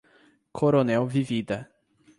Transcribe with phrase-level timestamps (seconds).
[0.51, 1.69] Coronel Vivida